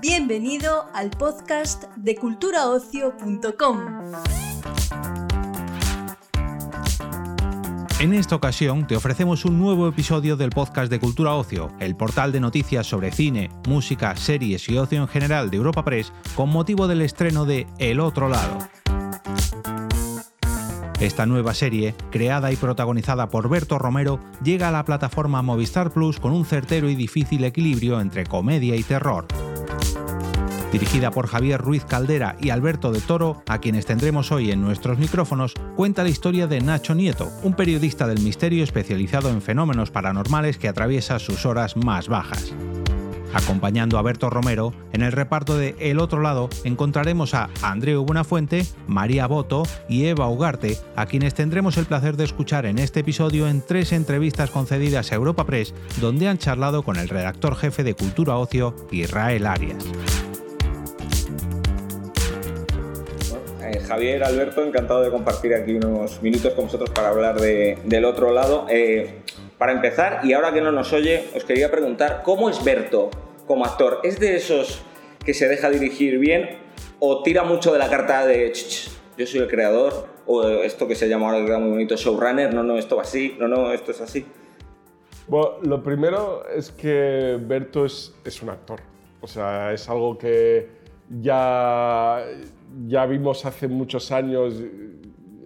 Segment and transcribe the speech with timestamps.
[0.00, 3.78] Bienvenido al podcast de culturaocio.com.
[8.02, 12.32] En esta ocasión te ofrecemos un nuevo episodio del podcast de Cultura Ocio, el portal
[12.32, 16.88] de noticias sobre cine, música, series y ocio en general de Europa Press con motivo
[16.88, 18.58] del estreno de El Otro Lado.
[21.02, 26.20] Esta nueva serie, creada y protagonizada por Berto Romero, llega a la plataforma Movistar Plus
[26.20, 29.26] con un certero y difícil equilibrio entre comedia y terror.
[30.70, 35.00] Dirigida por Javier Ruiz Caldera y Alberto de Toro, a quienes tendremos hoy en nuestros
[35.00, 40.56] micrófonos, cuenta la historia de Nacho Nieto, un periodista del misterio especializado en fenómenos paranormales
[40.56, 42.54] que atraviesa sus horas más bajas.
[43.34, 48.66] Acompañando a Berto Romero, en el reparto de El Otro Lado encontraremos a Andreu Buenafuente,
[48.86, 53.48] María Boto y Eva Ugarte, a quienes tendremos el placer de escuchar en este episodio
[53.48, 57.94] en tres entrevistas concedidas a Europa Press, donde han charlado con el redactor jefe de
[57.94, 59.84] Cultura Ocio, Israel Arias.
[63.62, 68.32] Eh, Javier, Alberto, encantado de compartir aquí unos minutos con vosotros para hablar del otro
[68.32, 68.66] lado.
[68.68, 69.22] Eh,
[69.56, 73.10] para empezar, y ahora que no nos oye, os quería preguntar, ¿cómo es Berto
[73.46, 74.00] como actor?
[74.02, 74.82] ¿Es de esos
[75.24, 76.58] que se deja dirigir bien
[76.98, 78.52] o tira mucho de la carta de
[79.16, 82.54] yo soy el creador o esto que se llama ahora que queda muy bonito showrunner,
[82.54, 84.24] no, no, esto va así, no, no, esto es así?
[85.28, 88.80] Bueno, lo primero es que Berto es, es un actor,
[89.20, 90.68] o sea, es algo que
[91.20, 92.24] ya
[92.86, 94.54] ya vimos hace muchos años,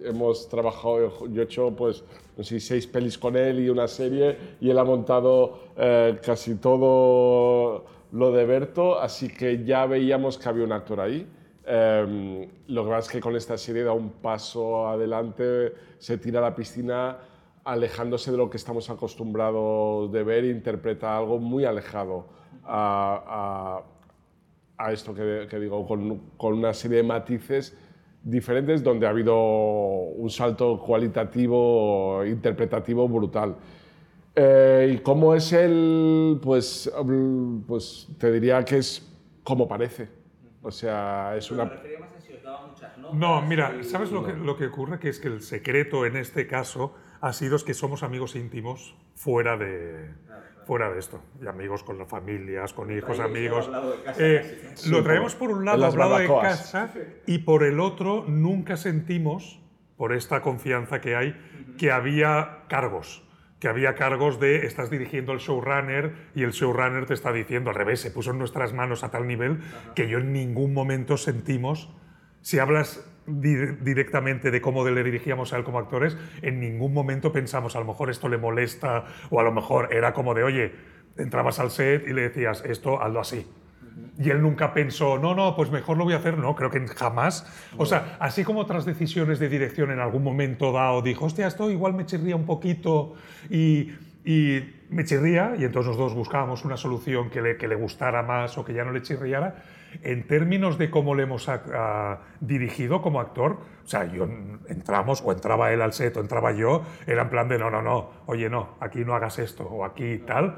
[0.03, 2.03] hemos trabajado, yo he hecho pues,
[2.37, 6.55] no sé, seis pelis con él y una serie, y él ha montado eh, casi
[6.55, 11.27] todo lo de Berto, así que ya veíamos que había un actor ahí.
[11.65, 16.39] Em, lo que pasa es que con esta serie da un paso adelante, se tira
[16.39, 17.17] a la piscina
[17.65, 22.27] alejándose de lo que estamos acostumbrados de ver interpreta algo muy alejado
[22.63, 23.83] a
[24.77, 27.75] a esto que, digo, con, con, una serie de matices
[28.27, 33.55] diferentes donde ha habido un salto cualitativo, interpretativo brutal.
[34.35, 36.39] Eh, ¿Y cómo es él?
[36.43, 36.91] Pues,
[37.65, 39.07] pues te diría que es
[39.43, 40.09] como parece.
[40.61, 41.71] O sea, es una...
[43.13, 44.99] No, mira, ¿sabes lo que, lo que ocurre?
[44.99, 48.95] Que es que el secreto en este caso ha sido es que somos amigos íntimos
[49.15, 50.11] fuera de,
[50.67, 51.21] fuera de esto.
[51.41, 53.69] Y amigos con las familias, con hijos, amigos.
[54.19, 56.93] Eh, lo traemos por un lado hablado de casa
[57.25, 59.59] y por el otro nunca sentimos,
[59.95, 61.35] por esta confianza que hay,
[61.77, 63.23] que había cargos.
[63.59, 67.75] Que había cargos de estás dirigiendo el showrunner y el showrunner te está diciendo al
[67.75, 69.61] revés, se puso en nuestras manos a tal nivel
[69.95, 71.89] que yo en ningún momento sentimos.
[72.41, 77.75] Si hablas directamente de cómo le dirigíamos a él como actores, en ningún momento pensamos,
[77.75, 80.71] a lo mejor esto le molesta, o a lo mejor era como de, oye,
[81.17, 83.45] entrabas al set y le decías, esto, hazlo así.
[84.19, 86.37] Y él nunca pensó, no, no, pues mejor lo voy a hacer.
[86.37, 87.45] No, creo que jamás.
[87.77, 91.69] O sea, así como otras decisiones de dirección en algún momento dado dijo, hostia, esto
[91.69, 93.13] igual me chirría un poquito
[93.49, 93.91] y,
[94.27, 98.23] y me chirría, y entonces los dos buscábamos una solución que le, que le gustara
[98.23, 99.63] más o que ya no le chirriara
[100.03, 101.49] en términos de cómo le hemos
[102.41, 104.27] dirigido como actor, o sea, yo
[104.67, 107.81] entramos, o entraba él al set, o entraba yo, era en plan de no, no,
[107.81, 110.55] no, oye, no, aquí no hagas esto, o aquí tal,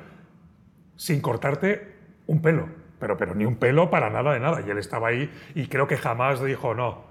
[0.96, 1.94] sin cortarte
[2.26, 2.70] un pelo,
[3.00, 4.62] pero, pero ni un pelo para nada de nada.
[4.66, 7.04] Y él estaba ahí y creo que jamás dijo, no,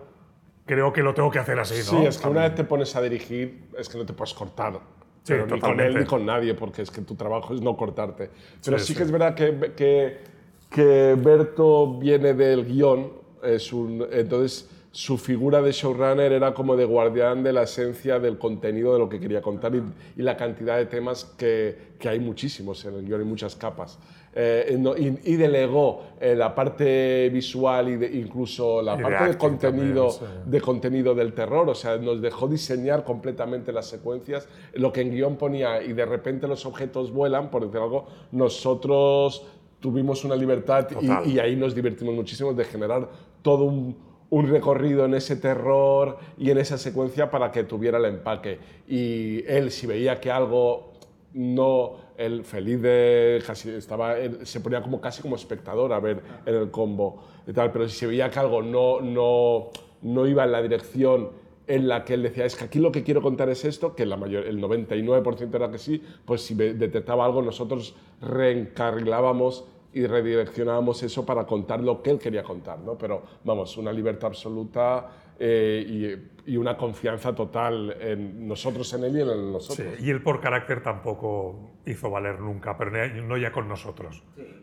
[0.67, 2.01] creo que lo tengo que hacer así, ¿no?
[2.01, 4.81] Sí, es que una vez te pones a dirigir, es que no te puedes cortar.
[5.29, 8.31] Sí, ni con él ni con nadie, porque es que tu trabajo es no cortarte.
[8.65, 10.39] Pero sí, que es verdad que, que
[10.71, 13.11] que Berto viene del guion,
[13.43, 18.39] es un, entonces su figura de showrunner era como de guardián de la esencia del
[18.39, 19.83] contenido de lo que quería contar y,
[20.23, 23.99] la cantidad de temas que, que, hay muchísimos en el guion y muchas capas.
[24.35, 24.79] Eh,
[25.25, 30.11] y, delegó eh, la parte visual y de, incluso la parte de contenido,
[30.45, 35.11] de contenido del terror, o sea, nos dejó diseñar completamente las secuencias, lo que en
[35.11, 39.47] guion ponía y de repente los objetos vuelan, por decir algo, nosotros
[39.81, 40.89] tuvimos una libertad
[41.25, 43.09] y, ahí nos divertimos muchísimo de generar
[43.43, 43.97] todo un,
[44.29, 48.59] un, recorrido en ese terror y en esa secuencia para que tuviera el empaque.
[48.87, 50.98] Y él, si veía que algo
[51.39, 56.55] no, él feliz de, casi estaba, se ponía como casi como espectador a ver en
[56.57, 59.69] el combo y tal, pero si se veía que algo no, no,
[60.03, 61.31] no iba en la dirección
[61.69, 64.05] en la que él decía, es que aquí lo que quiero contar es esto, que
[64.05, 71.05] la mayor, el 99% era que sí, pues si detectaba algo nosotros reencarrilábamos y redireccionábamos
[71.05, 72.99] eso para contar lo que él quería contar, ¿no?
[72.99, 75.09] Pero vamos, una libertad absoluta
[75.39, 79.97] eh, y una confianza total en nosotros en él y en nosotros.
[79.99, 82.91] Sí, y él por carácter tampoco hizo valer nunca, pero
[83.23, 84.23] no ya con nosotros.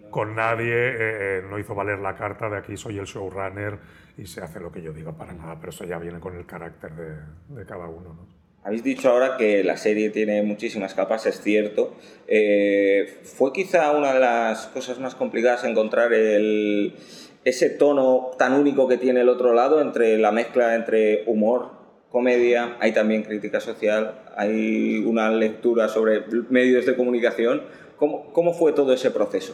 [0.10, 3.80] Con nadie eh, eh, no hizo valer la carta de aquí soy el showrunner
[4.18, 6.46] y se hace lo que yo diga para nada, pero eso ya viene con el
[6.46, 8.14] carácter de, de cada uno.
[8.14, 8.46] ¿no?
[8.66, 11.94] Habéis dicho ahora que la serie tiene muchísimas capas, es cierto.
[12.28, 16.96] Eh, ¿Fue quizá una de las cosas más complicadas encontrar el,
[17.44, 21.74] ese tono tan único que tiene el otro lado entre la mezcla entre humor,
[22.16, 27.64] comedia, hay también crítica social, hay una lectura sobre medios de comunicación?
[27.98, 29.54] ¿Cómo, cómo fue todo ese proceso?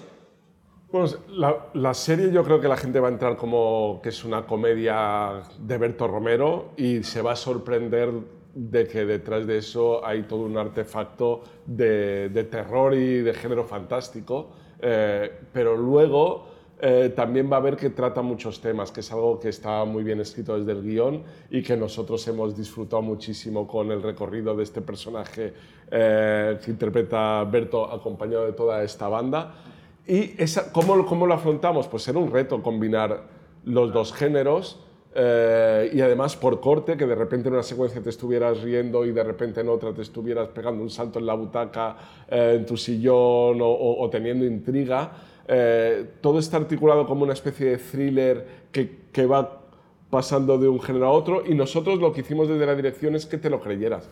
[1.29, 4.45] La, la, serie yo creo que la gente va a entrar como que es una
[4.45, 8.11] comedia de Berto Romero y se va a sorprender
[8.53, 14.51] de que detrás de eso hay todo un artefacto de, terror y de género fantástico,
[14.79, 16.50] eh, pero luego
[16.81, 20.03] eh, también va a ver que trata muchos temas, que es algo que está muy
[20.03, 24.63] bien escrito desde el guion y que nosotros hemos disfrutado muchísimo con el recorrido de
[24.63, 25.53] este personaje
[25.91, 29.53] eh, que interpreta Berto acompañado de toda esta banda.
[30.07, 31.87] ¿Y esa, ¿cómo, cómo lo afrontamos?
[31.87, 33.25] Pues era un reto combinar
[33.63, 34.79] los dos géneros
[35.13, 39.11] eh, y además por corte, que de repente en una secuencia te estuvieras riendo y
[39.11, 41.97] de repente en otra te estuvieras pegando un salto en la butaca,
[42.27, 45.11] en tu sillón o, teniendo intriga.
[45.47, 49.61] Eh, todo está articulado como una especie de thriller que, que, va
[50.09, 53.25] pasando de un género a otro y nosotros lo que hicimos desde la dirección es
[53.25, 54.09] que te lo creyeras,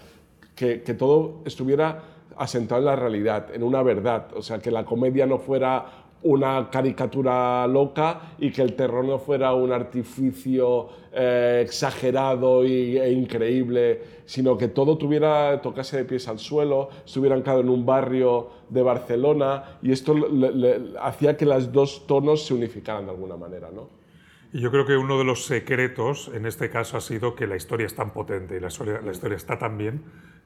[0.56, 2.04] que, que todo estuviera
[2.38, 6.70] asentado en la realidad, en una verdad, o sea, que la comedia no fuera una
[6.70, 14.02] caricatura loca y que el terror no fuera un artificio eh, exagerado y, e increíble,
[14.26, 18.82] sino que todo tuviera, tocase de pies al suelo, estuvieran cada en un barrio de
[18.82, 20.16] Barcelona y esto
[21.02, 23.70] hacía que los dos tonos se unificaran de alguna manera.
[23.74, 23.90] ¿no?
[24.52, 27.56] Y yo creo que uno de los secretos en este caso ha sido que la
[27.56, 30.04] historia es tan potente y la historia está tan bien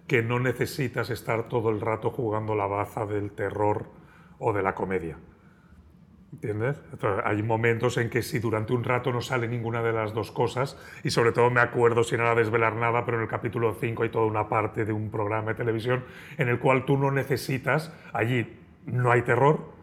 [0.07, 3.85] que no necesitas estar todo el rato jugando la baza del terror
[4.39, 5.17] o de la comedia
[6.33, 6.81] ¿Entiendes?
[7.25, 10.77] hay momentos en que si durante un rato no sale ninguna de las dos cosas,
[11.03, 14.09] y sobre todo me acuerdo, sin nada desvelar nada, pero en el capítulo 5 hay
[14.09, 16.03] toda una parte de un programa de televisión
[16.39, 18.51] en el cual tú no necesitas, allí
[18.87, 19.73] no hay terror,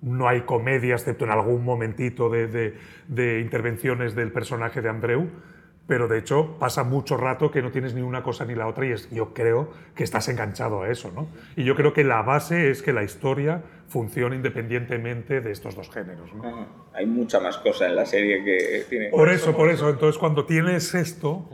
[0.00, 2.78] no hay comedia, excepto en algún momentito de, de,
[3.08, 5.28] de intervenciones del personaje de Andreu,
[5.88, 8.86] pero de hecho pasa mucho rato que no tienes ni una cosa ni la otra
[8.86, 11.28] y es, yo creo que estás enganchado a eso, ¿no?
[11.56, 15.88] Y yo creo que la base es que la historia funcione independientemente de estos dos
[15.88, 16.32] géneros.
[16.34, 16.66] ¿no?
[16.92, 19.08] Hay mucha más cosa en la serie que tiene...
[19.08, 19.88] Por eso, por eso.
[19.88, 21.48] Entonces cuando tienes esto,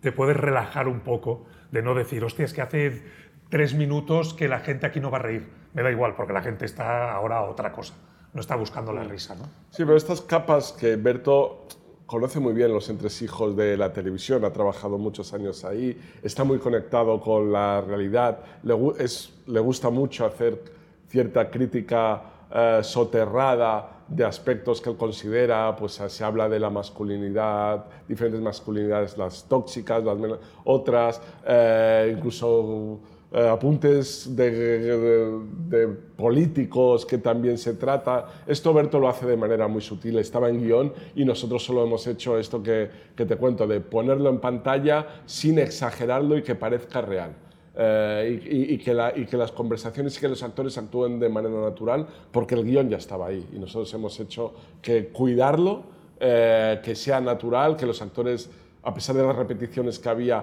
[0.00, 3.04] te puedes relajar un poco de no decir, hostia, es que hace
[3.48, 5.46] tres minutos que la gente aquí no va a reír.
[5.72, 7.94] Me da igual, porque la gente está ahora a otra cosa.
[8.34, 9.44] No está buscando la risa, ¿no?
[9.70, 11.68] Sí, pero estas capas que Berto
[12.06, 16.58] conoce muy bien los entresijos de la televisión, ha trabajado muchos años ahí, está muy
[16.58, 20.62] conectado con la realidad, le, gusta mucho hacer
[21.08, 22.22] cierta crítica
[22.54, 29.18] eh, soterrada de aspectos que él considera, pues se habla de la masculinidad, diferentes masculinidades,
[29.18, 30.16] las tóxicas, las
[30.64, 33.00] otras, eh, incluso
[33.32, 38.26] eh, apuntes de, políticos que también se trata.
[38.46, 42.06] Esto Berto lo hace de manera muy sutil, estaba en guion y nosotros solo hemos
[42.06, 47.00] hecho esto que, que te cuento, de ponerlo en pantalla sin exagerarlo y que parezca
[47.00, 47.34] real.
[47.78, 48.40] Eh,
[48.72, 52.88] y, que las conversaciones y que los actores actúen de manera natural porque el guion
[52.88, 55.82] ya estaba ahí y nosotros hemos hecho que cuidarlo,
[56.18, 58.48] eh, que sea natural, que los actores,
[58.82, 60.42] a pesar de las repeticiones que había,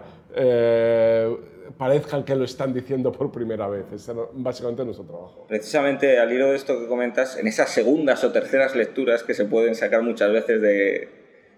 [1.77, 3.85] parezcan que lo están diciendo por primera vez.
[3.93, 5.45] Es básicamente nuestro trabajo.
[5.47, 9.45] Precisamente al hilo de esto que comentas, en esas segundas o terceras lecturas que se
[9.45, 11.07] pueden sacar muchas veces de,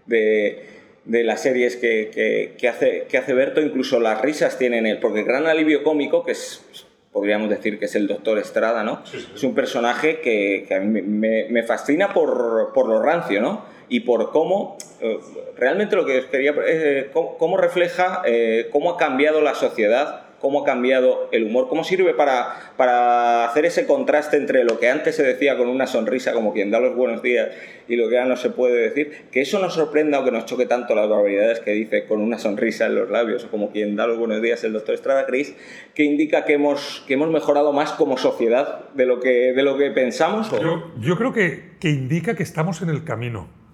[0.06, 5.20] de, las series que, que, hace, que hace Berto, incluso las risas tienen él, porque
[5.20, 6.86] el gran alivio cómico, que es
[7.16, 9.02] podríamos decir que es el Doctor Estrada, ¿no?
[9.34, 13.64] Es un personaje que, a mí me, me, fascina por, por lo rancio, ¿no?
[13.88, 15.20] y por cómo, eh,
[15.56, 20.65] realmente lo que quería, eh, cómo, refleja eh, cómo ha cambiado la sociedad, cómo ha
[20.65, 25.24] cambiado el humor, cómo sirve para, para hacer ese contraste entre lo que antes se
[25.24, 27.50] decía con una sonrisa, como quien da los buenos días,
[27.88, 30.46] y lo que ahora no se puede decir, que eso nos sorprenda o que nos
[30.46, 33.96] choque tanto las barbaridades que dice con una sonrisa en los labios, o como quien
[33.96, 35.56] da los buenos días el doctor Estrada Cris,
[35.94, 39.77] que indica que hemos, que hemos mejorado más como sociedad de lo que, de lo
[39.77, 40.51] que pensamos.
[40.51, 43.65] Yo, yo creo que, que indica que estamos en el camino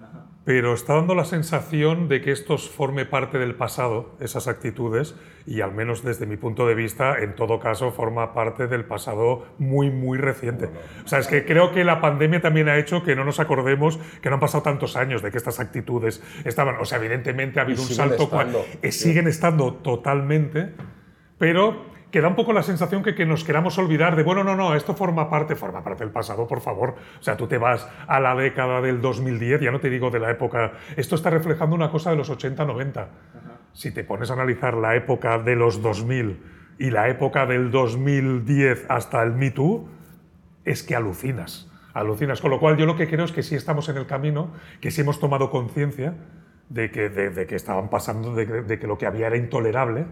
[0.44, 5.62] pero está dando la sensación de que esto forme parte del pasado, esas actitudes, y
[5.62, 9.92] al menos desde mi punto de vista, en todo caso, forma parte del pasado muy,
[9.92, 10.70] muy reciente.
[11.06, 14.00] O sea, es que creo que la pandemia también ha hecho que no nos acordemos
[14.22, 16.76] que no han pasado tantos años de que estas actitudes estaban.
[16.80, 18.24] O sea, evidentemente ha habido un salto.
[18.24, 20.74] Estando, eh, siguen estando totalmente,
[21.38, 24.56] pero que da un poco la sensación que, que, nos queramos olvidar de, bueno, no,
[24.56, 26.96] no, esto forma parte, forma parte del pasado, por favor.
[27.20, 30.20] O sea, tú te vas a la década del 2010, ya no te digo de
[30.20, 33.08] la época, esto está reflejando una cosa de los 80, 90.
[33.74, 36.44] Si te pones a analizar la época de los 2000
[36.80, 39.88] y la época del 2010 hasta el Me Too,
[40.66, 42.42] es que alucinas, alucinas.
[42.42, 44.52] Con lo cual yo lo que creo es que sí estamos en el camino,
[44.82, 46.16] que sí hemos tomado conciencia
[46.68, 50.06] de que, de, de que estaban pasando, de, de que lo que había era intolerable,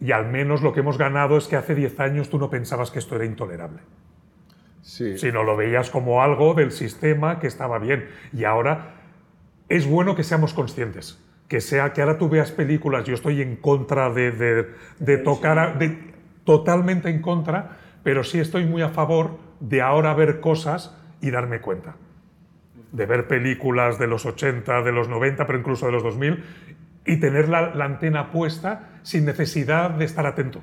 [0.00, 2.90] y al menos lo que hemos ganado es que hace 10 años tú no pensabas
[2.90, 3.80] que esto era intolerable.
[4.82, 5.18] Sí.
[5.18, 8.08] Sino lo veías como algo del sistema que estaba bien.
[8.32, 8.94] Y ahora
[9.68, 11.22] es bueno que seamos conscientes.
[11.48, 15.58] Que sea que ahora tú veas películas, yo estoy en contra de, de, de tocar,
[15.58, 15.98] a, de,
[16.44, 21.60] totalmente en contra, pero sí estoy muy a favor de ahora ver cosas y darme
[21.60, 21.96] cuenta.
[22.92, 26.44] De ver películas de los 80, de los 90, pero incluso de los 2000
[27.08, 30.60] y tener la, la, antena puesta sin necesidad de estar atento.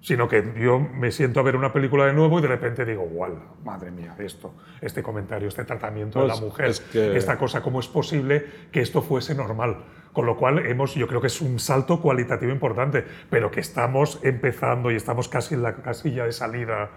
[0.00, 3.04] Sino que yo me siento a ver una película de nuevo y de repente digo,
[3.04, 7.16] wow, madre mía, esto, este comentario, este tratamiento pues, de la mujer, es que...
[7.16, 9.84] esta cosa, ¿cómo es posible que esto fuese normal?
[10.12, 14.20] Con lo cual, hemos, yo creo que es un salto cualitativo importante, pero que estamos
[14.22, 16.90] empezando y estamos casi en la casilla de salida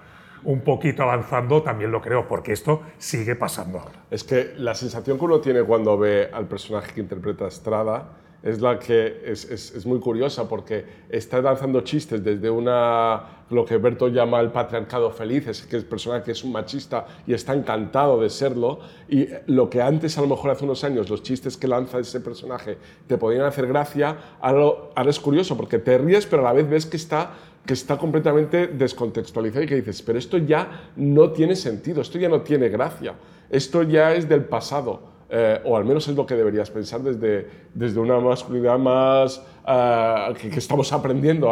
[0.44, 4.06] un poquito avanzando, también lo creo, porque esto sigue pasando ahora.
[4.12, 8.62] Es que la sensación que uno tiene cuando ve al personaje que interpreta Estrada es
[8.62, 13.78] la que es, es, es, muy curiosa porque está lanzando chistes desde una, lo que
[13.78, 17.56] Berto llama el patriarcado feliz, es que es persona que es un machista y está
[17.56, 21.58] encantado de serlo, y lo que antes, a lo mejor hace unos años, los chistes
[21.58, 26.28] que lanza ese personaje te podían hacer gracia, ahora, ahora es curioso porque te ríes,
[26.28, 27.32] pero a la vez ves que está
[27.66, 32.30] que está completamente descontextualizado y que dices, pero esto ya no tiene sentido, esto ya
[32.30, 33.16] no tiene gracia,
[33.50, 35.15] esto ya es del pasado.
[35.28, 40.34] Eh, o al menos es lo que deberías pensar desde, desde una masculinidad más uh,
[40.36, 41.48] que, que, estamos aprendiendo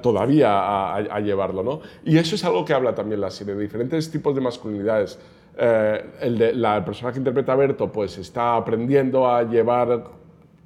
[0.00, 1.62] todavía a, llevarlo.
[1.64, 1.80] ¿no?
[2.04, 5.18] Y eso es algo que habla también la serie, de diferentes tipos de masculinidades.
[5.56, 10.04] Eh, el de, la persona que interpreta a Berto pues está aprendiendo a llevar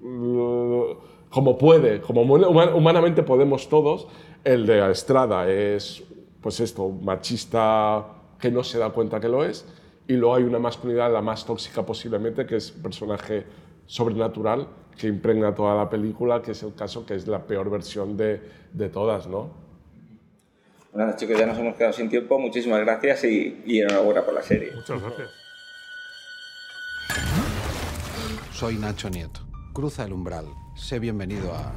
[0.03, 0.97] uh,
[1.31, 4.07] como puede, como humanamente podemos todos.
[4.45, 6.05] El de Estrada es,
[6.43, 8.05] pues esto, machista
[8.39, 9.65] que no se da cuenta que lo es
[10.13, 13.47] y luego hay una masculinidad la más tóxica posiblemente, que es un personaje
[13.87, 18.17] sobrenatural que impregna toda la película, que es el caso que es la peor versión
[18.17, 18.43] de,
[18.73, 19.51] de todas, ¿no?
[20.93, 22.39] Bueno, chicos, ya nos hemos quedado sin tiempo.
[22.39, 24.71] Muchísimas gracias y, y enhorabuena por la serie.
[24.75, 25.31] Muchas gracias.
[28.53, 29.41] Soy Nacho Nieto.
[29.73, 30.45] Cruza el umbral.
[30.77, 31.73] Sé bienvenido a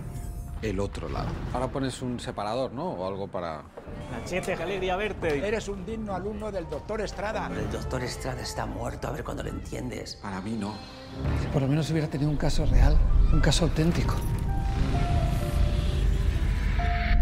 [0.69, 1.29] el otro lado.
[1.53, 2.91] Ahora pones un separador, ¿no?
[2.91, 3.63] O algo para...
[4.11, 5.45] Nachete, qué alegría verte.
[5.45, 7.49] Eres un digno alumno del doctor Estrada.
[7.55, 10.15] El doctor Estrada está muerto, a ver cuándo lo entiendes.
[10.15, 10.73] Para mí no.
[11.53, 12.97] Por lo menos hubiera tenido un caso real,
[13.33, 14.15] un caso auténtico.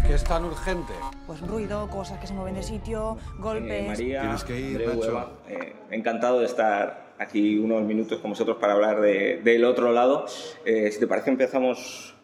[0.06, 0.92] ¿Qué es tan urgente?
[1.26, 3.84] Pues ruido, cosas que se mueven de sitio, golpes...
[3.84, 5.10] Eh, María, Tienes que ir, Andreu, Nacho.
[5.10, 9.92] Eva, eh, encantado de estar aquí unos minutos con vosotros para hablar de, del otro
[9.92, 10.26] lado.
[10.66, 12.14] Eh, si te parece empezamos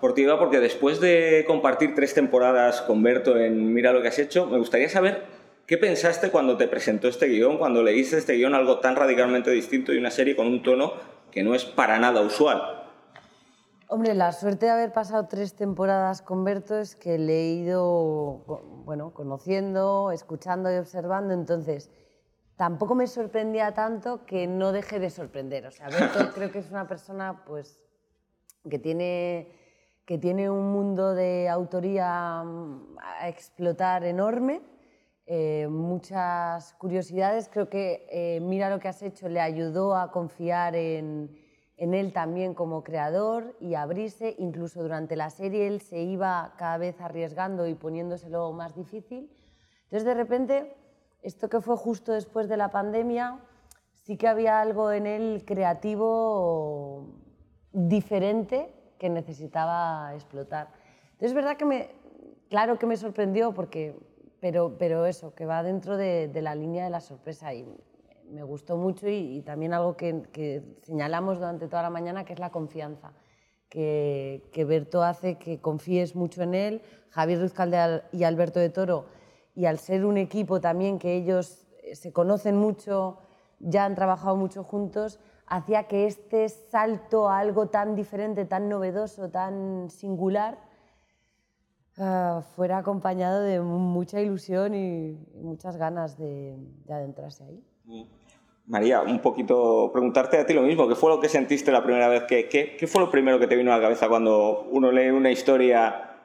[0.00, 4.08] por ti, Eva, porque después de compartir tres temporadas con Berto en Mira lo que
[4.08, 5.24] has hecho, me gustaría saber
[5.66, 9.92] qué pensaste cuando te presentó este guion, cuando leíste este guion, algo tan radicalmente distinto
[9.92, 10.94] y una serie con un tono
[11.30, 12.78] que no es para nada usual.
[13.90, 18.44] Hombre, la suerte de haber pasado tres temporadas con Berto es que le he ido,
[18.84, 21.90] bueno, conociendo, escuchando y observando, entonces
[22.56, 25.66] tampoco me sorprendía tanto que no deje de sorprender.
[25.66, 27.82] O sea, Berto creo que es una persona, pues,
[28.68, 29.57] que tiene
[30.08, 34.62] que tiene un mundo de autoría a explotar enorme,
[35.26, 37.50] eh, muchas curiosidades.
[37.50, 41.38] Creo que eh, Mira lo que has hecho le ayudó a confiar en,
[41.76, 44.34] en, él también como creador y abrirse.
[44.38, 49.30] Incluso durante la serie él se iba cada vez arriesgando y poniéndoselo más difícil.
[49.82, 50.74] Entonces de repente,
[51.20, 53.40] esto que fue justo después de la pandemia,
[53.92, 57.12] sí que había algo en él creativo
[57.72, 60.68] diferente que necesitaba explotar.
[61.04, 61.90] Entonces es verdad que me,
[62.48, 63.96] claro que me sorprendió, porque,
[64.40, 67.66] pero, pero eso, que va dentro de, de la línea de la sorpresa y
[68.30, 72.34] me gustó mucho y, y también algo que, que, señalamos durante toda la mañana, que
[72.34, 73.12] es la confianza,
[73.68, 79.06] que, que Berto hace que confíes mucho en él, Javier Ruzcalde y Alberto de Toro,
[79.54, 83.18] y al ser un equipo también que ellos se conocen mucho,
[83.60, 89.30] ya han trabajado mucho juntos, hacía que este salto a algo tan diferente, tan novedoso,
[89.30, 90.58] tan singular,
[91.96, 98.08] uh, fuera acompañado de mucha ilusión y, muchas ganas de, de adentrarse ahí.
[98.66, 100.86] María, un poquito preguntarte a ti lo mismo.
[100.86, 102.24] ¿Qué fue lo que sentiste la primera vez?
[102.24, 105.08] ¿Qué, qué, qué fue lo primero que te vino a la cabeza cuando uno lee
[105.08, 106.16] una historia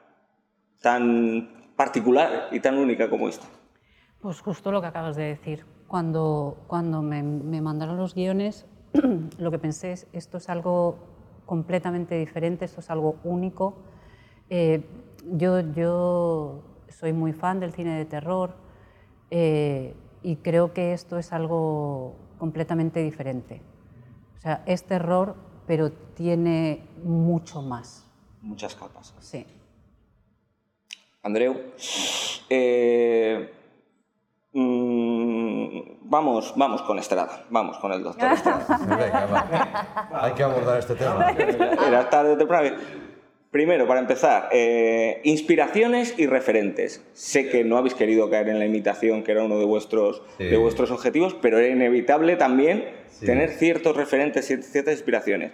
[0.82, 3.46] tan particular y tan única como esta?
[4.20, 5.64] Pues justo lo que acabas de decir.
[5.88, 8.66] Cuando, cuando me, me mandaron los guiones,
[9.38, 10.96] lo que pensé es, esto es algo
[11.46, 13.74] completamente diferente, esto es algo único.
[14.48, 14.84] Eh,
[15.32, 18.54] yo, yo soy muy fan del cine de terror
[19.30, 23.60] eh, y creo que esto es algo completamente diferente.
[24.38, 25.34] O sea, es terror,
[25.66, 28.06] pero tiene mucho más.
[28.42, 29.14] Muchas capas.
[29.20, 29.46] Sí.
[31.22, 31.56] Andreu,
[32.50, 33.50] eh,
[34.52, 35.03] mm,
[36.04, 40.08] vamos, vamos con Estrada, vamos con el doctor Estrada.
[40.12, 41.30] Hay que abordar este tema.
[41.86, 42.76] Era tarde o temprano.
[43.50, 47.04] Primero, para empezar, eh, inspiraciones y referentes.
[47.12, 50.56] Sé que no habéis querido caer en la imitación, que era uno de vuestros, de
[50.56, 52.84] vuestros objetivos, pero era inevitable también
[53.20, 55.52] tener ciertos referentes, ciertas inspiraciones.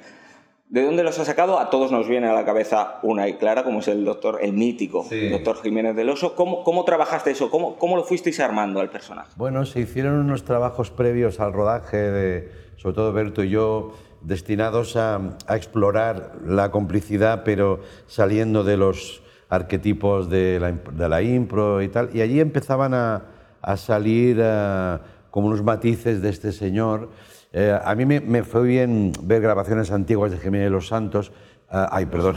[0.70, 1.58] ¿De dónde los ha sacado?
[1.58, 4.52] A todos nos viene a la cabeza una y clara, como es el doctor, el
[4.52, 6.36] mítico doctor Jiménez del Oso.
[6.36, 7.50] ¿Cómo, cómo trabajaste eso?
[7.50, 9.32] ¿Cómo, ¿Cómo lo fuisteis armando al personaje?
[9.34, 14.94] Bueno, se hicieron unos trabajos previos al rodaje, de, sobre todo Berto y yo, destinados
[14.94, 21.88] a, explorar la complicidad, pero saliendo de los arquetipos de la, de la impro y
[21.88, 22.10] tal.
[22.14, 23.24] Y allí empezaban a,
[23.60, 24.98] a salir eh,
[25.32, 27.08] como unos matices de este señor.
[27.52, 31.32] Eh, a mí me, me, fue bien ver grabaciones antiguas de Jiménez de los Santos.
[31.72, 32.36] Eh, ay, perdón.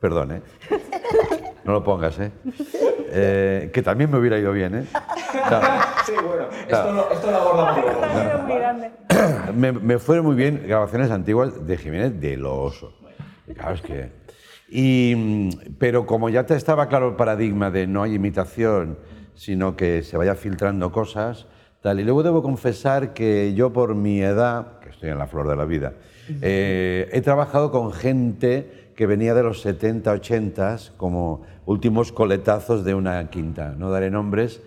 [0.00, 0.42] Perdón, ¿eh?
[1.64, 2.30] No lo pongas, ¿eh?
[3.10, 4.84] eh que también me hubiera ido bien, ¿eh?
[6.06, 9.52] sí, bueno, esto, lo, esto lo abordamos luego.
[9.54, 12.86] me, me fueron muy bien grabaciones antiguas de Jiménez de los
[13.54, 14.12] Claro, es que...
[14.70, 18.98] Y, pero como ya te estaba claro el paradigma de no hay imitación,
[19.34, 21.46] sino que se vaya filtrando cosas,
[21.82, 22.00] tal.
[22.00, 25.56] Y luego debo confesar que yo por mi edad, que estoy en la flor de
[25.56, 25.94] la vida,
[26.42, 32.94] eh, he trabajado con gente que venía de los 70, 80, como últimos coletazos de
[32.94, 33.74] una quinta.
[33.78, 34.60] No daré nombres,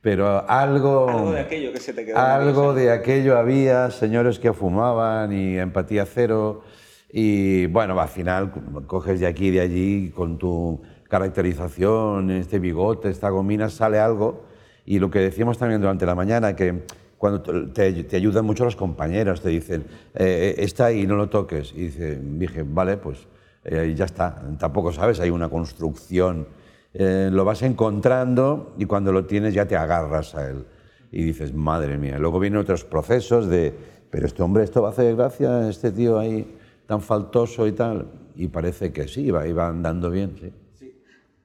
[0.00, 1.08] pero algo...
[1.08, 2.18] Algo de aquello que se te quedó.
[2.18, 6.62] Algo de aquello había, señores que fumaban y empatía cero.
[7.10, 8.52] Y bueno, al final
[8.86, 14.44] coges de aquí y de allí con tu caracterización, este bigote, esta gomina, sale algo.
[14.86, 16.82] Y lo que decíamos también durante la mañana, que
[17.18, 17.40] cuando
[17.72, 21.72] te, te ayudan mucho los compañeros, te dicen, eh, eh, está ahí, no lo toques.
[21.72, 23.26] Y dice, dije, vale, pues
[23.64, 24.42] eh, ya está.
[24.58, 26.46] Tampoco sabes, hay una construcción.
[26.92, 30.66] Eh, lo vas encontrando y cuando lo tienes ya te agarras a él.
[31.10, 32.18] Y dices, madre mía.
[32.18, 33.72] Luego vienen otros procesos de,
[34.10, 38.06] pero este hombre, esto va a hacer gracia, este tío ahí tan faltoso y tal.
[38.36, 40.52] Y parece que sí, iba, iba andando bien, sí.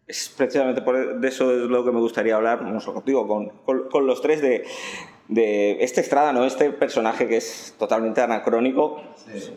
[0.09, 3.49] Es precisamente por de eso es lo que me gustaría hablar, no solo contigo, con,
[3.63, 4.65] con, con los tres de
[5.29, 6.43] de este Estrada, ¿no?
[6.43, 8.99] Este personaje que es totalmente anacrónico,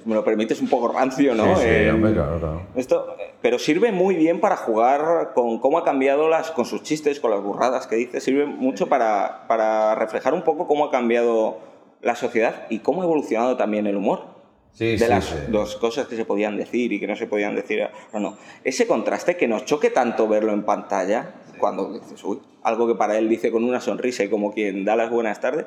[0.05, 1.57] me lo permites un poco rancio, ¿no?
[1.57, 6.29] Sí, sí, eh, claro, Esto, pero sirve muy bien para jugar con cómo ha cambiado
[6.29, 10.43] las, con sus chistes, con las burradas que dice, sirve mucho para, para reflejar un
[10.43, 11.57] poco cómo ha cambiado
[12.03, 14.32] la sociedad y cómo ha evolucionado también el humor.
[14.73, 17.87] Sí, de las dos cosas que se podían decir y que no se podían decir.
[18.13, 18.39] No, no.
[18.65, 23.19] Ese contraste que nos choque tanto verlo en pantalla, cuando dices, uy, algo que para
[23.19, 25.67] él dice con una sonrisa y como quien da las buenas tardes,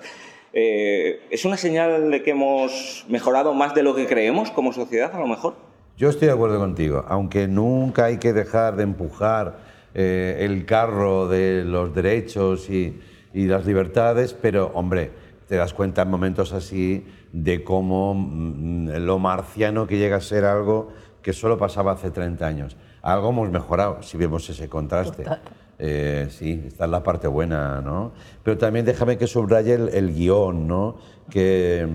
[0.54, 5.13] eh, ¿es una señal de que hemos mejorado más de lo que creemos como sociedad
[5.13, 5.56] a lo mejor?
[5.98, 9.60] Yo estoy de acuerdo contigo, aunque nunca hay que dejar de empujar
[9.94, 13.00] eh, el carro de los derechos y,
[13.34, 15.12] y las libertades, pero hombre,
[15.47, 20.45] te das cuenta en momentos así de cómo mm, lo marciano que llega a ser
[20.45, 20.89] algo
[21.21, 22.77] que solo pasaba hace 30 años.
[23.01, 25.25] Algo hemos mejorado si vemos ese contraste.
[25.77, 28.13] Eh, sí, está es la parte buena, ¿no?
[28.43, 30.97] Pero también déjame que subraye el, guion, ¿no?
[31.29, 31.88] Que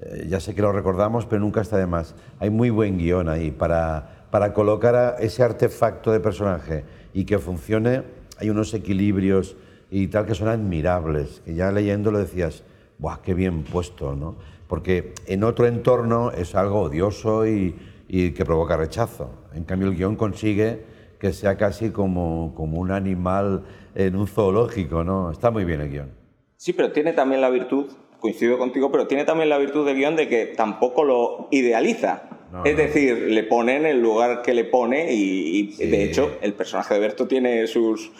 [0.00, 2.14] eh, ya sé que lo recordamos, pero nunca está de más.
[2.38, 6.84] Hay muy buen guion ahí para, para colocar a ese artefacto de personaje
[7.14, 8.02] y que funcione.
[8.38, 9.56] Hay unos equilibrios
[9.90, 12.64] y tal que son admirables, que ya leyendo lo decías,
[13.00, 14.14] ¡buah, qué bien puesto!
[14.14, 14.36] ¿no?
[14.68, 17.74] Porque en otro entorno es algo odioso y,
[18.06, 19.30] y que provoca rechazo.
[19.54, 20.84] En cambio, el guion consigue
[21.20, 25.30] que sea casi como, como un animal en un zoológico, ¿no?
[25.30, 26.10] Está muy bien el guion.
[26.56, 27.86] Sí, pero tiene también la virtud,
[28.18, 32.22] coincido contigo, pero tiene también la virtud del guion de que tampoco lo idealiza.
[32.64, 36.94] es decir, le pone en el lugar que le pone y, de hecho el personaje
[36.94, 38.10] de Berto tiene sus...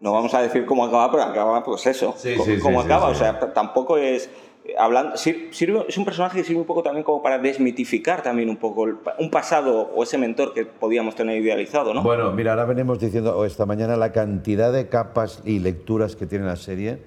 [0.00, 3.08] No vamos a decir cómo acaba, pero acaba pues eso, sí, cómo acaba.
[3.08, 4.30] O sea, tampoco es
[4.76, 8.56] hablando, sirve, es un personaje que sirve un poco también como para desmitificar también un
[8.56, 8.86] poco
[9.18, 12.02] un pasado o ese mentor que podíamos tener idealizado, ¿no?
[12.02, 16.44] Bueno, mira, ahora venimos diciendo esta mañana la cantidad de capas y lecturas que tiene
[16.44, 17.02] la serie,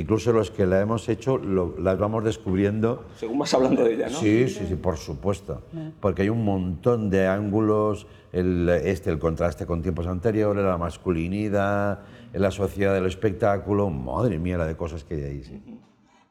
[0.00, 3.04] incluso los que la hemos hecho las vamos descubriendo.
[3.16, 4.18] Según vas hablando de ella, ¿no?
[4.18, 5.62] Sí, sí, sí, por supuesto.
[6.00, 12.00] Porque hay un montón de ángulos, el, este, el contraste con tiempos anteriores, la masculinidad,
[12.32, 15.42] la sociedad del espectáculo, madre mía, la de cosas que hay ahí.
[15.42, 15.62] Sí.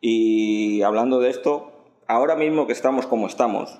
[0.01, 1.71] Y hablando de esto,
[2.07, 3.79] ahora mismo que estamos como estamos,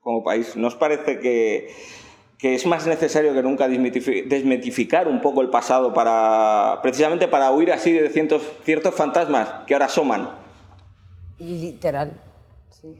[0.00, 1.70] como país, ¿nos parece que,
[2.38, 7.72] que es más necesario que nunca desmitificar un poco el pasado para precisamente para huir
[7.72, 10.30] así de ciertos, ciertos fantasmas que ahora asoman?
[11.38, 12.12] Literal,
[12.70, 12.96] sí.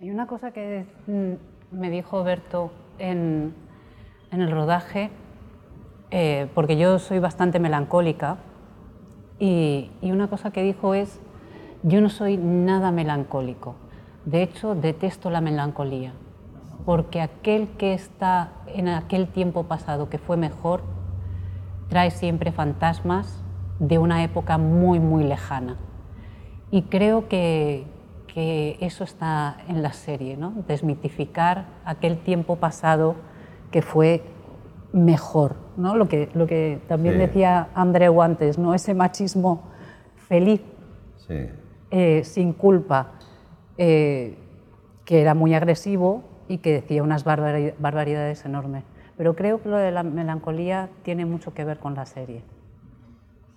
[0.00, 1.32] Hay una cosa que mm,
[1.72, 3.54] me dijo Berto en,
[4.30, 5.10] en el rodaje,
[6.10, 8.38] eh, porque yo soy bastante melancólica,
[9.38, 11.20] y, y una cosa que dijo es
[11.82, 13.76] yo no soy nada melancólico.
[14.24, 16.12] De hecho, detesto la melancolía,
[16.84, 20.82] porque aquel que está en aquel tiempo pasado que fue mejor,
[21.88, 23.42] trae siempre fantasmas
[23.78, 25.76] de una época muy, muy lejana.
[26.70, 27.86] Y creo que,
[28.80, 30.52] eso está en la serie, ¿no?
[30.68, 33.16] desmitificar aquel tiempo pasado
[33.72, 34.22] que fue
[34.92, 35.96] mejor, ¿no?
[35.96, 38.74] lo, que, lo que también decía Andreu antes, ¿no?
[38.74, 39.64] ese machismo
[40.28, 40.60] feliz.
[41.16, 41.48] Sí.
[41.90, 43.14] Eh, sin culpa,
[43.76, 44.38] eh,
[45.04, 48.84] que era muy agresivo y que decía unas barbaridades enormes.
[49.16, 52.42] Pero creo que lo de la melancolía tiene mucho que ver con la serie.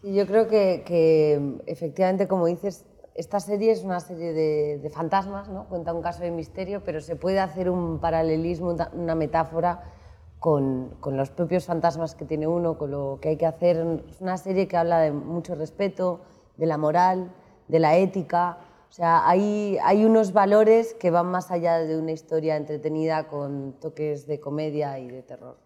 [0.04, 5.65] yo creo que, efectivamente, como dices, esta serie es una serie de, fantasmas, ¿no?
[5.65, 9.84] cuenta un caso de misterio, pero se puede hacer un paralelismo, una metáfora
[10.39, 14.04] con, con, los propios fantasmas que tiene uno, con lo que hay que hacer.
[14.10, 16.21] Es una serie que habla de mucho respeto,
[16.58, 17.32] de la moral,
[17.67, 18.58] de la ética.
[18.91, 23.80] O sea, hay, hay unos valores que van más allá de una historia entretenida con
[23.80, 25.58] toques de comedia y de terror.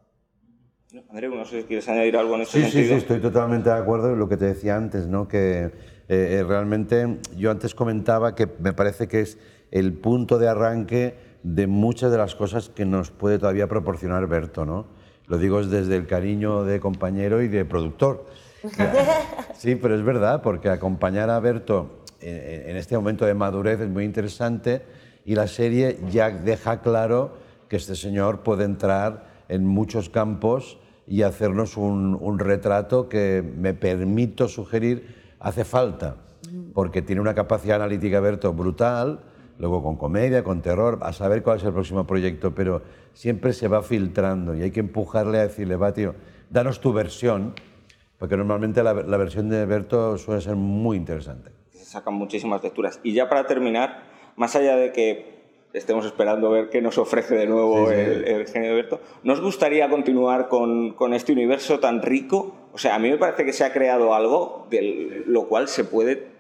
[1.10, 3.78] Andreu, no sé si quieres añadir algo en este sí, Sí, sí, estoy totalmente de
[3.78, 5.28] acuerdo con lo que te decía antes, ¿no?
[5.28, 5.72] que eh,
[6.08, 9.40] eh, realmente yo antes comentaba que me parece que es
[9.72, 14.68] el punto de arranque de muchas de las cosas que nos puede todavía proporcionar Berto.
[14.68, 14.86] ¿no?
[15.26, 18.28] Lo digo desde el cariño de compañero y de productor.
[19.58, 24.04] Sí, pero es verdad, porque acompañar a Berto en este momento de madurez es muy
[24.04, 24.82] interesante
[25.26, 31.22] y la serie ya deja claro que este señor puede entrar en muchos campos y
[31.22, 36.18] hacernos un, retrato que me permito sugerir hace falta,
[36.74, 39.20] porque tiene una capacidad analítica Berto brutal,
[39.60, 42.82] luego con comedia, con terror, a saber cuál es el próximo proyecto, pero
[43.14, 45.94] siempre se va filtrando y hay que empujarle a decirle, va
[46.50, 47.54] danos tu versión
[48.18, 51.52] porque normalmente la, versión de Berto suele ser muy interesante.
[51.86, 53.00] Se sacan muchísimas lecturas.
[53.04, 54.06] Y ya para terminar,
[54.38, 55.36] más allá de que
[55.72, 59.88] estemos esperando a ver qué nos ofrece de nuevo El, genio de Berto, ¿nos gustaría
[59.88, 62.56] continuar con, con, este universo tan rico?
[62.74, 65.84] O sea, a mí me parece que se ha creado algo de lo cual se
[65.84, 66.34] puede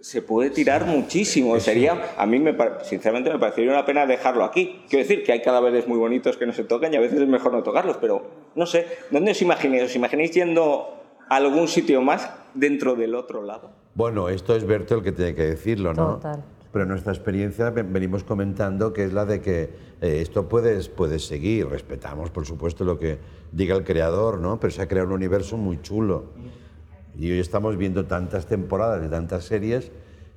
[0.00, 1.58] se puede tirar muchísimo.
[1.58, 4.80] Sería, a mí me, sinceramente me parecería una pena dejarlo aquí.
[4.88, 7.26] Quiero decir que hay cadáveres muy bonitos que no se tocan y a veces es
[7.26, 8.22] mejor no tocarlos, pero
[8.54, 9.82] no sé, ¿dónde os imagináis?
[9.82, 13.80] ¿Os imagináis yendo a algún sitio más dentro del otro lado?
[13.94, 16.14] Bueno, esto es Berto el que tiene que decirlo, ¿no?
[16.14, 16.44] Total.
[16.72, 19.62] Pero nuestra experiencia venimos comentando que es la de que
[20.00, 21.68] eh, esto puedes, puedes seguir.
[21.68, 23.18] Respetamos, por supuesto, lo que
[23.50, 24.60] diga el creador, ¿no?
[24.60, 26.26] Pero se ha creado un universo muy chulo.
[27.18, 29.90] Y hoy estamos viendo tantas temporadas de tantas series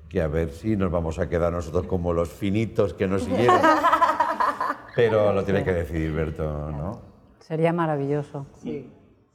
[0.10, 3.60] que a ver si nos vamos a quedar nosotros como los finitos que nos siguieron.
[4.96, 7.00] Pero lo tiene que decidir Berto, ¿no?
[7.40, 8.48] Sería maravilloso.
[8.62, 8.90] Sí.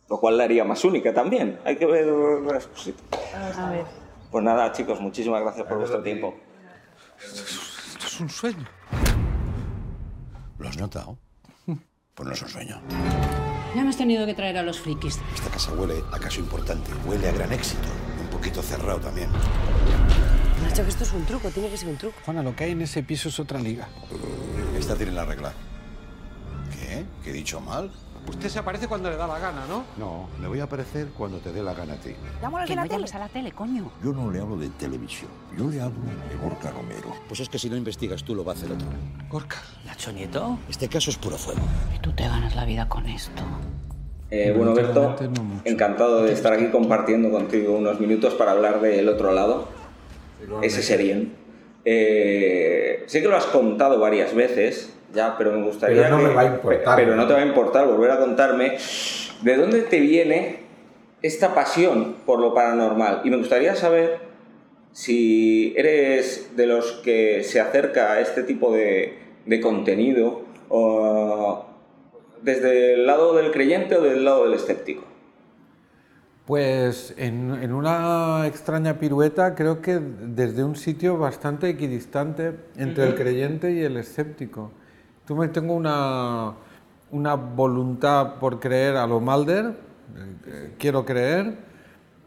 [0.09, 1.59] Lo cual la haría más única también.
[1.64, 3.02] Hay que ver las cositas.
[3.57, 4.08] A ver.
[4.31, 6.35] Pues nada, chicos, muchísimas gracias por vuestro tiempo.
[7.19, 8.67] Esto es un sueño.
[10.59, 11.19] ¿Lo has notado?
[12.14, 12.81] Pues no es un sueño.
[13.75, 15.19] Ya hemos tenido que traer a los frikis.
[15.35, 17.88] Esta casa huele a caso importante, huele a gran éxito.
[18.21, 19.31] Un poquito cerrado también.
[20.62, 22.17] Nacho, que esto es un truco, tiene que ser un truco.
[22.25, 23.88] Juana, lo que hay en ese piso es otra liga.
[24.77, 25.53] Esta tiene la regla.
[26.73, 27.05] ¿Qué?
[27.23, 27.91] ¿Qué he dicho mal?
[28.29, 29.85] Usted se aparece cuando le da la gana, ¿no?
[29.97, 32.11] No, me voy a aparecer cuando te dé la gana a ti.
[32.67, 33.91] que no llames a la tele, coño.
[34.05, 37.14] Yo no le hablo de televisión, yo le hablo de Gorka Romero.
[37.27, 38.87] Pues es que si no investigas tú, lo va a hacer otro.
[39.29, 39.57] Gorka.
[39.87, 40.59] Nacho Nieto.
[40.69, 41.61] Este caso es puro fuego.
[41.95, 43.43] Y tú te ganas la vida con esto.
[44.31, 45.17] Eh, bueno, Berto,
[45.64, 49.69] encantado de estar aquí compartiendo contigo unos minutos para hablar del otro lado,
[50.62, 51.33] ese Serien.
[51.87, 56.03] Eh, sé que lo has contado varias veces, ya, pero me gustaría.
[56.03, 56.97] Pero no me va a importar.
[56.97, 58.79] Pero no te va a importar volver a contarme
[59.42, 60.61] de dónde te viene
[61.23, 63.23] esta pasión por lo paranormal.
[63.25, 64.21] Y me gustaría saber
[64.92, 71.66] si eres de los que se acerca a este tipo de, de contenido o
[72.42, 75.05] desde el lado del creyente o del lado del escéptico.
[76.47, 83.14] Pues en, en, una extraña pirueta creo que desde un sitio bastante equidistante entre el
[83.16, 84.73] creyente y el escéptico.
[85.29, 86.55] Tú me tengo una,
[87.11, 89.75] una voluntad por creer a lo Malder,
[90.47, 91.55] eh, quiero creer,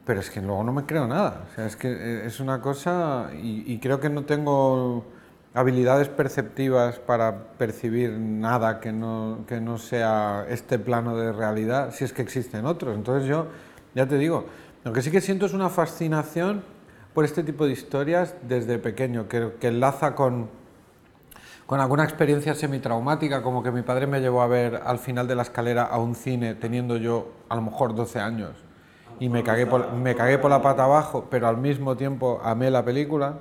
[0.06, 1.46] pero es que luego no me creo nada.
[1.52, 5.04] O sea, es que eh, es una cosa y, y creo que no tengo
[5.56, 12.04] habilidades perceptivas para percibir nada que no, que no sea este plano de realidad, si
[12.04, 12.96] es que existen otros.
[12.96, 13.48] Entonces yo
[13.96, 14.46] ya te digo,
[14.84, 16.64] lo que sí que siento es una fascinación
[17.16, 20.61] por este tipo de historias desde pequeño, que, que enlaza con,
[21.72, 25.36] con alguna experiencia semitraumática, como que mi padre me llevó a ver al final de
[25.36, 28.50] la escalera a un cine teniendo yo a lo mejor 12 años
[29.22, 32.70] y me cagué por, me cagué por la pata abajo, pero al mismo tiempo amé
[32.70, 33.36] la película.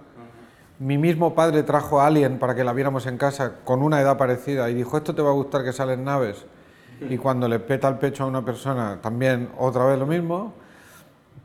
[0.78, 4.16] Mi mismo padre trajo a Alien para que la viéramos en casa con una edad
[4.16, 6.46] parecida y dijo, esto te va a gustar que salen naves
[7.00, 10.52] y cuando le peta el pecho a una persona también otra vez lo mismo,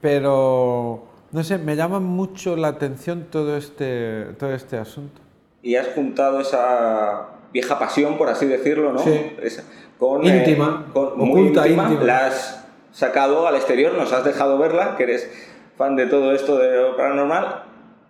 [0.02, 5.25] pero no sé, me llama mucho la atención todo este, todo este asunto.
[5.66, 9.00] Y has juntado esa vieja pasión, por así decirlo, ¿no?
[9.00, 9.32] Sí.
[9.42, 9.64] Esa,
[9.98, 12.04] con, íntima, eh, con, muy oculta, íntima, íntima.
[12.04, 15.28] La has sacado al exterior, nos has dejado verla, que eres
[15.76, 17.64] fan de todo esto de lo paranormal,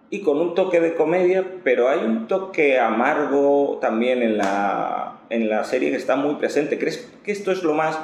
[0.10, 5.48] y con un toque de comedia, pero hay un toque amargo también en la, en
[5.48, 6.78] la serie que está muy presente.
[6.78, 7.98] ¿Crees que esto es lo más,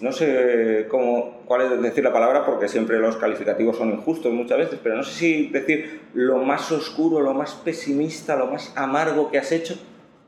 [0.00, 4.58] no sé cómo, cuál es decir la palabra, porque siempre los calificativos son injustos muchas
[4.58, 9.30] veces, pero no sé si decir lo más oscuro, lo más pesimista, lo más amargo
[9.30, 9.76] que has hecho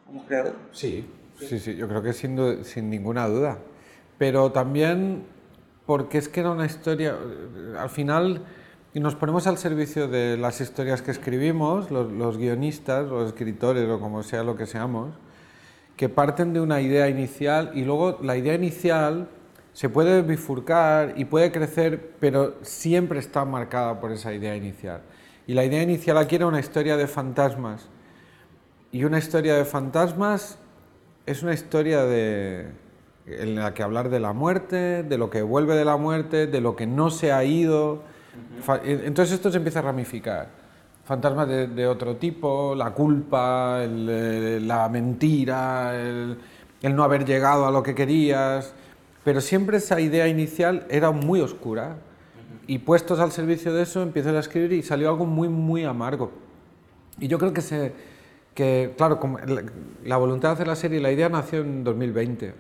[0.07, 0.55] como creador?
[0.73, 1.05] Sí,
[1.38, 3.59] sí, sí, yo creo que sin, sin ninguna duda.
[4.19, 5.25] Pero también
[5.85, 7.16] porque es que era una historia,
[7.79, 8.42] al final
[8.95, 13.87] y nos ponemos al servicio de las historias que escribimos, los, los guionistas, los escritores
[13.90, 15.14] o como sea lo que seamos,
[15.97, 19.29] que parten de una idea inicial y luego la idea inicial
[19.76, 25.02] se puede bifurcar y puede crecer, pero siempre está marcada por esa idea inicial.
[25.46, 27.86] Y la idea inicial aquí era una historia de fantasmas.
[28.90, 30.56] Y una historia de fantasmas
[31.26, 32.68] es una historia de,
[33.26, 36.60] en la que hablar de la muerte, de lo que vuelve de la muerte, de
[36.62, 38.00] lo que no se ha ido.
[38.62, 40.48] Fa- Entonces esto se empieza a ramificar.
[41.04, 46.38] Fantasmas de, otro tipo, la culpa, eh, la mentira, el
[46.82, 48.74] no haber llegado a lo que querías.
[49.26, 51.96] Pero siempre esa idea inicial era muy oscura.
[52.68, 56.30] Y puestos al servicio de eso, empiezas a escribir y salió algo muy, muy amargo.
[57.18, 57.92] Y yo creo que, se,
[58.54, 59.40] que claro, como
[60.04, 62.54] la, voluntad de hacer la serie, la idea nació en 2020.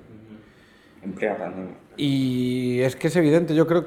[1.04, 1.76] En pandemia.
[1.96, 3.86] Y es que es evidente, yo creo,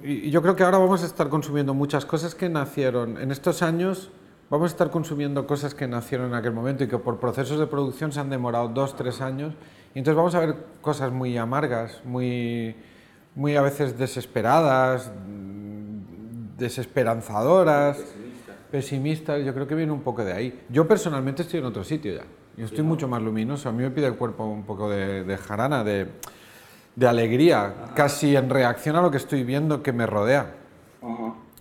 [0.00, 3.60] y yo creo que ahora vamos a estar consumiendo muchas cosas que nacieron en estos
[3.60, 4.12] años,
[4.50, 7.66] vamos a estar consumiendo cosas que nacieron en aquel momento y que por procesos de
[7.66, 9.54] producción se han demorado dos, tres años.
[9.94, 12.76] Y entonces vamos a ver cosas muy amargas, muy,
[13.34, 15.10] muy a veces desesperadas,
[16.56, 17.98] desesperanzadoras,
[18.70, 19.44] pesimistas.
[19.44, 20.64] Yo creo que viene un poco de ahí.
[20.68, 22.24] Yo personalmente estoy en otro sitio ya.
[22.56, 23.68] Yo estoy mucho más luminoso.
[23.68, 26.06] A mí me pide el cuerpo un poco de, de jarana, de,
[26.96, 30.54] de alegría, casi en reacción a lo que estoy viendo que me rodea,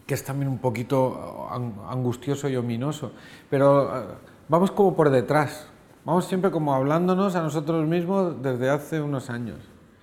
[0.05, 3.11] que es también un poquito an- angustioso y ominoso.
[3.49, 4.01] Pero eh,
[4.49, 5.67] vamos como por detrás,
[6.05, 9.57] vamos siempre como hablándonos a nosotros mismos desde hace unos años.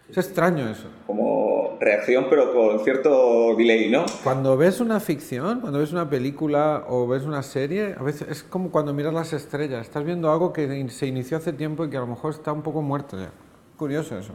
[0.09, 0.89] Es extraño eso.
[1.07, 4.05] Como reacción, pero con cierto delay, ¿no?
[4.25, 8.43] Cuando ves una ficción, cuando ves una película o ves una serie, a veces es
[8.43, 9.83] como cuando miras las estrellas.
[9.87, 12.63] Estás viendo algo que se inició hace tiempo y que a lo mejor está un
[12.63, 13.31] poco muerto ya.
[13.77, 14.33] Curioso eso.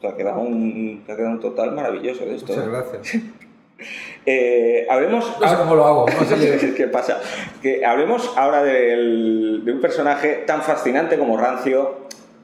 [0.00, 2.52] Te ha quedado un, te ha quedado un total maravilloso de esto.
[2.52, 3.22] Muchas gracias.
[4.30, 5.24] Eh, hablemos.
[5.40, 6.74] No sé cómo lo hago, no sé.
[6.76, 7.18] ¿Qué pasa?
[7.62, 12.00] Que hablemos ahora del- de un personaje tan fascinante como rancio,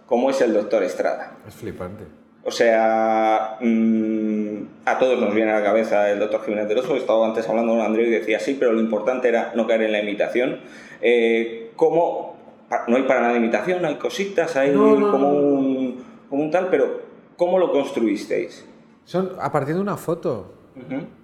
[0.07, 1.33] como es el Doctor Estrada.
[1.47, 2.05] Es flipante.
[2.43, 6.95] O sea, mm, a todos nos viene a la cabeza el Doctor Jiménez del Oso.
[6.95, 9.83] He estado antes hablando con Andreu y decía sí, pero lo importante era no caer
[9.83, 10.61] en la imitación.
[11.03, 12.37] Eh, ¿Cómo?
[12.69, 15.39] pa- No hay para nada imitación, hay cositas, hay No, no, como, no.
[15.39, 17.01] Un, como un tal, pero
[17.37, 18.65] ¿cómo lo construisteis?
[19.05, 20.53] Son a partir de una foto.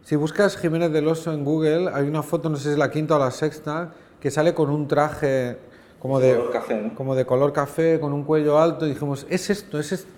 [0.05, 2.91] Si buscas Jiménez del Oso en Google, hay una foto, no sé si es la
[2.91, 5.59] quinta o la sexta, que sale con un traje
[5.99, 6.95] como de Color café, ¿no?
[6.95, 10.11] como de color café, con un cuello alto, y dijimos, es esto, es esto.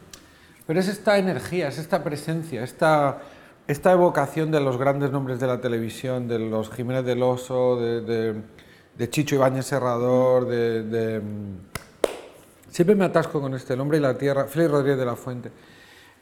[0.66, 3.18] Pero es esta energía, es esta presencia, esta,
[3.66, 8.00] esta evocación de los grandes nombres de la televisión, de los Jiménez del Oso, de,
[8.02, 8.42] de-
[8.96, 11.22] de Chicho Ibáñez Serrador, de, de,
[12.68, 15.50] Siempre me atasco con este, el hombre y la tierra, Félix Rodríguez de la Fuente.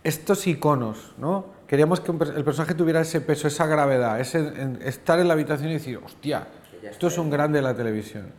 [0.03, 1.47] Estos iconos, ¿no?
[1.71, 5.71] Queríamos que el personaje tuviera ese peso, esa gravedad, ese en- estar en la habitación
[5.71, 6.49] y decir, hostia,
[6.83, 8.33] Esto es un grande de la televisión.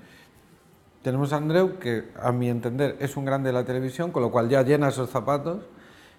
[1.02, 4.32] Tenemos a Andreu, que a mi entender es un grande de la televisión, con lo
[4.32, 5.60] cual ya llena esos zapatos,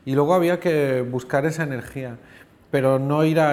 [0.07, 2.17] y luego había que buscar esa energía,
[2.71, 3.53] pero no ir a...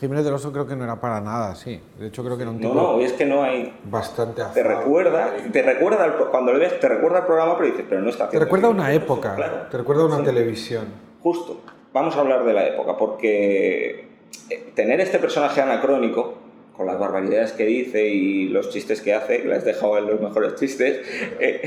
[0.00, 1.82] Jiménez del Oso creo que no era para nada así.
[1.98, 2.72] De hecho, creo que era un tipo.
[2.72, 3.78] No, no, es que no hay.
[3.84, 8.00] Bastante Te recuerda, te recuerda, cuando lo ves, te recuerda el programa, pero dices, pero
[8.00, 8.30] no está.
[8.30, 10.86] Te recuerda una época, te recuerda una televisión.
[11.20, 11.60] Justo.
[11.92, 14.04] Vamos a hablar de la época, porque
[14.50, 16.34] eh, tener este personaje anacrónico,
[16.76, 20.20] con las barbaridades que dice y los chistes que hace, que les dejado en los
[20.20, 21.00] mejores chistes,
[21.40, 21.62] eh,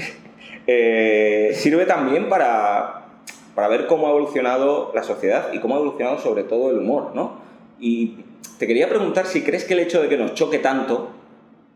[0.67, 3.07] eh, sirve también para,
[3.55, 7.11] para ver cómo ha evolucionado la sociedad y cómo ha evolucionado sobre todo el humor,
[7.15, 7.41] ¿no?
[7.79, 8.17] Y
[8.59, 11.09] te quería preguntar si crees que el hecho de que nos choque tanto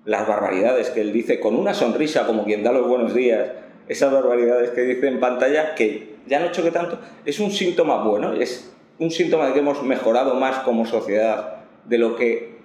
[0.06, 3.50] las barbaridades que él dice con una sonrisa como quien da los buenos días,
[3.88, 8.34] esas barbaridades que dice en pantalla, que ya no choque tanto, es un síntoma bueno,
[8.34, 12.58] es un síntoma de que hemos mejorado más como sociedad de lo que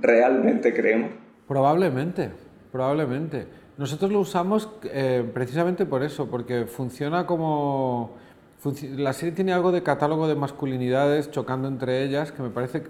[0.00, 1.10] realmente creemos.
[1.48, 2.30] Probablemente,
[2.72, 3.46] probablemente.
[3.78, 8.16] Nosotros lo usamos eh, precisamente por eso, porque funciona como
[8.96, 12.82] la serie tiene algo de catálogo de masculinidades chocando entre ellas que me parece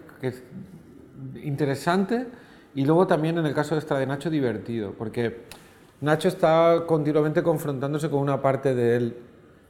[1.42, 2.26] interesante
[2.74, 5.44] y luego también en el caso de esta de Nacho divertido, porque
[6.00, 9.16] Nacho está continuamente confrontándose con una parte de él,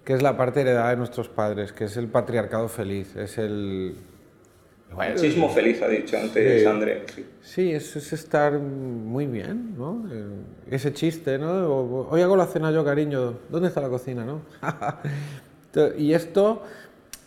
[0.04, 3.96] que es la parte heredada de nuestros padres, que es el patriarcado feliz, es el...
[4.88, 7.04] El machismo feliz, ha dicho antes André.
[7.42, 10.06] Sí, es, es, estar muy bien, ¿no?
[10.12, 10.28] Eh,
[10.70, 12.06] ese chiste, ¿no?
[12.08, 14.42] Hoy hago la cena yo, cariño, ¿dónde está la cocina, no?
[15.98, 16.62] Y esto,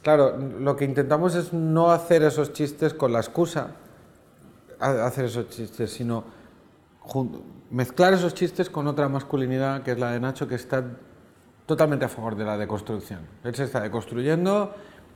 [0.01, 3.75] claro, lo que intentamos es no hacer esos chistes con la excusa,
[4.79, 6.23] hacer esos chistes, sino
[7.71, 10.83] mezclar esos chistes con otra masculinidad, que es la de Nacho, que está
[11.65, 13.19] totalmente a favor de la deconstrucción.
[13.43, 14.73] Él se está deconstruyendo,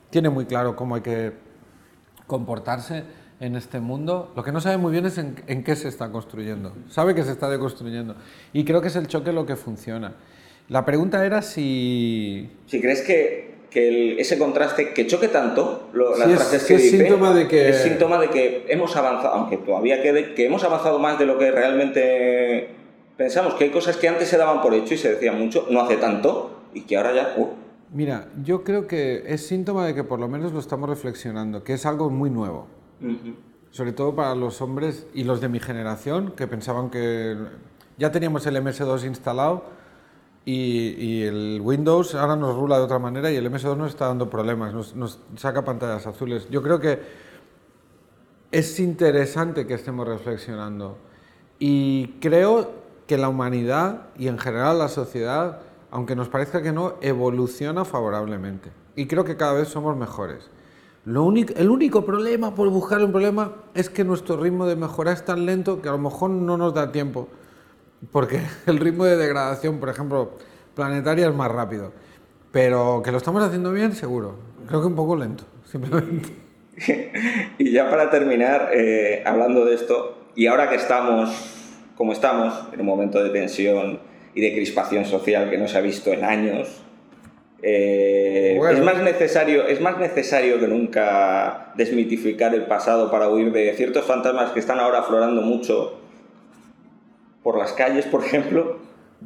[0.09, 1.33] tiene muy claro cómo hay que
[2.27, 3.03] comportarse
[3.39, 4.31] en este mundo.
[4.35, 6.73] Lo que no sabe muy bien es en, qué se está construyendo.
[6.89, 8.15] Sabe que se está deconstruyendo.
[8.53, 10.13] Y creo que es el choque lo que funciona.
[10.69, 12.49] La pregunta era si...
[12.67, 17.33] Si crees que, que ese contraste, que choque tanto, las frases que es dice, síntoma
[17.33, 17.69] de que...
[17.69, 21.39] es síntoma de que hemos avanzado, aunque todavía quede, que hemos avanzado más de lo
[21.39, 22.69] que realmente
[23.17, 25.81] pensamos, que hay cosas que antes se daban por hecho y se decían mucho, no
[25.81, 27.33] hace tanto, y que ahora ya...
[27.35, 27.47] Uh.
[27.91, 31.73] Mira, yo creo que es síntoma de que por lo menos lo estamos reflexionando, que
[31.73, 32.67] es algo muy nuevo.
[33.71, 37.37] Sobre todo para los hombres y los de mi generación, que pensaban que
[37.97, 39.65] ya teníamos el MS2 instalado,
[40.45, 44.29] y, el Windows ahora nos rula de otra manera y el MS2 nos está dando
[44.29, 46.49] problemas, nos, nos, saca pantallas azules.
[46.49, 46.99] Yo creo que
[48.51, 50.97] es interesante que estemos reflexionando
[51.59, 52.71] y creo
[53.07, 55.59] que la humanidad y en general la sociedad,
[55.91, 60.49] aunque nos parezca que no, evoluciona favorablemente y creo que cada vez somos mejores.
[61.05, 65.11] Lo único, el único problema, por buscar un problema, es que nuestro ritmo de mejora
[65.11, 67.27] es tan lento que a lo mejor no nos da tiempo
[68.11, 70.37] porque el ritmo de degradación, por ejemplo,
[70.75, 71.91] planetaria es más rápido.
[72.51, 74.35] Pero que lo estamos haciendo bien, seguro.
[74.67, 76.29] Creo que un poco lento, simplemente.
[77.57, 81.53] y ya para terminar, eh, hablando de esto, y ahora que estamos
[81.95, 83.99] como estamos, en un momento de tensión
[84.33, 86.81] y de crispación social que no se ha visto en años,
[87.61, 93.73] eh, es, más necesario, es más necesario que nunca desmitificar el pasado para huir de
[93.73, 95.99] ciertos fantasmas que están ahora aflorando mucho
[97.43, 98.77] por las calles, por ejemplo?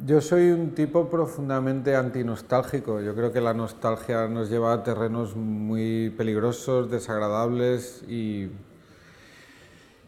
[0.06, 3.00] Yo soy un tipo profundamente antinostálgico.
[3.00, 8.48] Yo creo que la nostalgia nos lleva a terrenos muy peligrosos, desagradables y,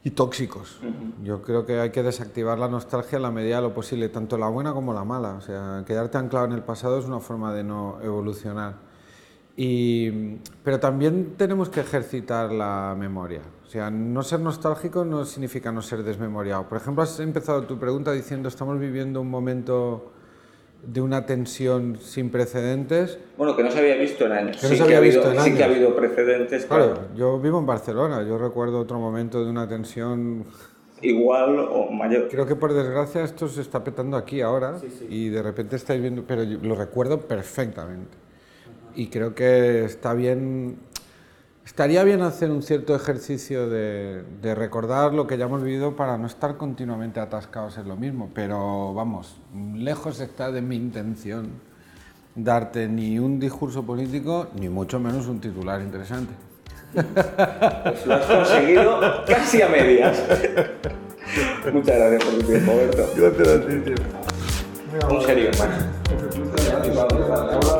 [0.04, 0.80] y tóxicos.
[1.24, 4.38] Yo creo que hay que desactivar la nostalgia en la medida de lo posible, tanto
[4.38, 5.34] la buena como la mala.
[5.34, 8.89] O sea, quedarte anclado en el pasado es una forma de no evolucionar.
[9.56, 13.42] Y, pero también tenemos que ejercitar la memoria.
[13.64, 16.68] O sea, no ser nostálgico no significa no ser desmemoriado.
[16.68, 20.12] Por ejemplo, has empezado tu pregunta diciendo estamos viviendo un momento
[20.82, 23.18] de una tensión sin precedentes.
[23.36, 24.56] Bueno, que no se había visto en años.
[24.56, 26.66] Que no sí, se había visto habido, en sí que ha habido precedentes.
[26.66, 30.44] Claro, yo vivo en Barcelona, yo recuerdo otro momento de una tensión
[31.02, 32.28] igual o mayor.
[32.28, 34.76] Creo que por desgracia esto se está petando aquí ahora
[35.08, 38.16] y de repente estáis viendo, pero lo recuerdo perfectamente.
[38.94, 40.78] Y creo que está bien
[41.70, 44.24] Estaría bien hacer un cierto ejercicio de,
[44.56, 48.92] recordar lo que ya hemos vivido para no estar continuamente atascados en lo mismo, pero
[48.92, 49.36] vamos,
[49.74, 51.48] lejos está de mi intención
[52.34, 56.34] darte ni un discurso político, ni mucho menos un titular interesante.
[56.92, 60.20] Pues lo has conseguido casi a medias.
[61.72, 63.06] Muchas gracias por tu tiempo, Berto.
[63.16, 63.94] Gracias a ti, tío.
[65.08, 65.50] Un serio,
[67.62, 67.79] No